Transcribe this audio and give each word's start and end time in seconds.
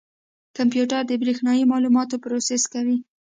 کمپیوټر 0.57 1.01
د 1.07 1.11
برېښنایي 1.21 1.63
معلوماتو 1.71 2.21
پروسس 2.23 2.63
کوي. 2.73 2.97